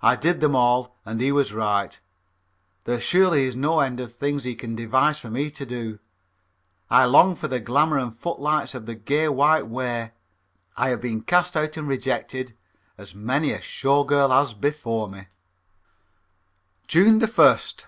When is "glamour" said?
7.60-7.98